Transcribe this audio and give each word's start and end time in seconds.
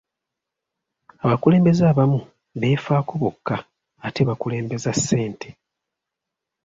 Abakulembeze 1.23 1.83
abamu 1.91 2.19
beefaako 2.59 3.13
bokka 3.21 3.57
ate 4.05 4.21
bakulembeza 4.29 4.89
ssente. 4.97 5.49